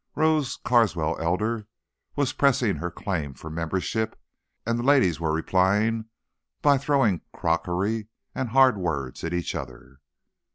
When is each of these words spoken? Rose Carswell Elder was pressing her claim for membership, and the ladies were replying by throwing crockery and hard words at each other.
Rose 0.15 0.57
Carswell 0.57 1.15
Elder 1.21 1.67
was 2.15 2.33
pressing 2.33 2.77
her 2.77 2.89
claim 2.89 3.35
for 3.35 3.51
membership, 3.51 4.19
and 4.65 4.79
the 4.79 4.83
ladies 4.83 5.19
were 5.19 5.31
replying 5.31 6.05
by 6.63 6.79
throwing 6.79 7.21
crockery 7.31 8.07
and 8.33 8.49
hard 8.49 8.77
words 8.79 9.23
at 9.23 9.31
each 9.31 9.53
other. 9.53 9.99